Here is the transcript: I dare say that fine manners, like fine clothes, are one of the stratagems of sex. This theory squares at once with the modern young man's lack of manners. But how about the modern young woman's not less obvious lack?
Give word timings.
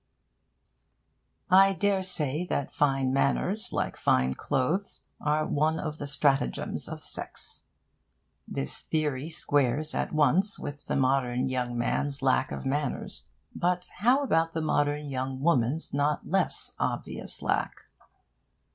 I 1.51 1.73
dare 1.73 2.01
say 2.01 2.43
that 2.45 2.73
fine 2.73 3.13
manners, 3.13 3.71
like 3.71 3.95
fine 3.95 4.33
clothes, 4.33 5.05
are 5.21 5.45
one 5.45 5.79
of 5.79 5.99
the 5.99 6.07
stratagems 6.07 6.89
of 6.89 7.01
sex. 7.01 7.65
This 8.47 8.79
theory 8.81 9.29
squares 9.29 9.93
at 9.93 10.11
once 10.11 10.57
with 10.57 10.87
the 10.87 10.95
modern 10.95 11.45
young 11.45 11.77
man's 11.77 12.23
lack 12.23 12.51
of 12.51 12.65
manners. 12.65 13.25
But 13.55 13.91
how 13.99 14.23
about 14.23 14.53
the 14.53 14.61
modern 14.61 15.11
young 15.11 15.39
woman's 15.39 15.93
not 15.93 16.27
less 16.27 16.71
obvious 16.79 17.43
lack? 17.43 17.81